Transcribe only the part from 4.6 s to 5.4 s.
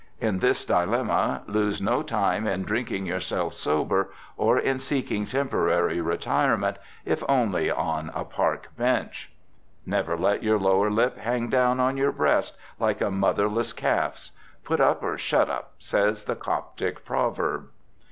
seeking